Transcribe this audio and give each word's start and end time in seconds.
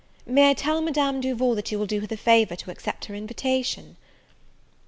May 0.25 0.49
I 0.49 0.55
tell 0.55 0.81
Madame 0.81 1.21
Duval 1.21 1.53
that 1.53 1.71
you 1.71 1.77
will 1.77 1.85
do 1.85 1.99
her 1.99 2.07
the 2.07 2.17
favour 2.17 2.55
to 2.55 2.71
accept 2.71 3.05
her 3.05 3.13
invitation?" 3.13 3.97